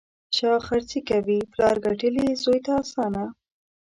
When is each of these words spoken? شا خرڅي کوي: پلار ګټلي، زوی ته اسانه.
شا 0.35 0.51
خرڅي 0.67 0.99
کوي: 1.09 1.39
پلار 1.51 1.75
ګټلي، 1.85 2.27
زوی 2.43 2.59
ته 2.65 2.71
اسانه. 2.81 3.23